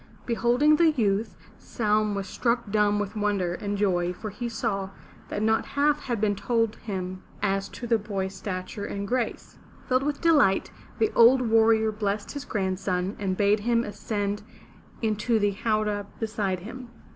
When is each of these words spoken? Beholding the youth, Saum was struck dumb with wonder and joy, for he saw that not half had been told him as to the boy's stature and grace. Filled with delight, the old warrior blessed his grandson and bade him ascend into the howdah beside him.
Beholding 0.25 0.77
the 0.77 0.89
youth, 0.89 1.37
Saum 1.59 2.15
was 2.15 2.27
struck 2.27 2.71
dumb 2.71 2.97
with 2.97 3.15
wonder 3.15 3.53
and 3.53 3.77
joy, 3.77 4.11
for 4.13 4.31
he 4.31 4.49
saw 4.49 4.89
that 5.29 5.43
not 5.43 5.63
half 5.67 5.99
had 5.99 6.19
been 6.19 6.35
told 6.35 6.75
him 6.77 7.21
as 7.43 7.69
to 7.69 7.85
the 7.85 7.99
boy's 7.99 8.33
stature 8.33 8.83
and 8.85 9.07
grace. 9.07 9.59
Filled 9.87 10.01
with 10.01 10.19
delight, 10.19 10.71
the 10.97 11.11
old 11.13 11.43
warrior 11.51 11.91
blessed 11.91 12.31
his 12.31 12.45
grandson 12.45 13.15
and 13.19 13.37
bade 13.37 13.59
him 13.59 13.83
ascend 13.83 14.41
into 15.03 15.37
the 15.37 15.51
howdah 15.51 16.07
beside 16.19 16.61
him. 16.61 16.89